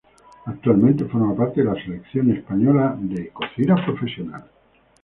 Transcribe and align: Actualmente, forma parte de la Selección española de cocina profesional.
Actualmente, 0.47 1.05
forma 1.05 1.35
parte 1.35 1.61
de 1.61 1.67
la 1.71 1.75
Selección 1.79 2.31
española 2.35 2.95
de 2.99 3.29
cocina 3.29 3.75
profesional. 3.85 4.45